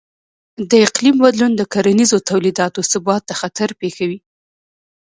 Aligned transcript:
د 0.69 0.71
اقلیم 0.87 1.15
بدلون 1.23 1.51
د 1.55 1.61
کرنیزو 1.73 2.17
تولیداتو 2.29 2.79
ثبات 2.91 3.21
ته 3.29 3.33
خطر 3.41 3.69
پېښوي. 3.81 4.19